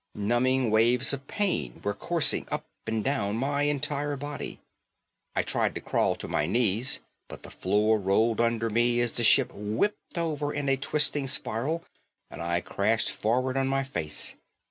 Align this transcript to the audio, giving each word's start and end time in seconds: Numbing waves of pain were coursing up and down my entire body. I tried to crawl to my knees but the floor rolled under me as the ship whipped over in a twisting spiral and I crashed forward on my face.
Numbing 0.15 0.71
waves 0.71 1.13
of 1.13 1.27
pain 1.27 1.79
were 1.83 1.93
coursing 1.93 2.47
up 2.49 2.65
and 2.87 3.03
down 3.03 3.37
my 3.37 3.61
entire 3.65 4.15
body. 4.17 4.59
I 5.35 5.43
tried 5.43 5.75
to 5.75 5.79
crawl 5.81 6.15
to 6.15 6.27
my 6.27 6.47
knees 6.47 7.01
but 7.27 7.43
the 7.43 7.51
floor 7.51 7.99
rolled 7.99 8.41
under 8.41 8.71
me 8.71 8.99
as 8.99 9.13
the 9.13 9.23
ship 9.23 9.51
whipped 9.53 10.17
over 10.17 10.51
in 10.51 10.69
a 10.69 10.75
twisting 10.75 11.27
spiral 11.27 11.83
and 12.31 12.41
I 12.41 12.61
crashed 12.61 13.11
forward 13.11 13.55
on 13.55 13.67
my 13.67 13.83
face. 13.83 14.33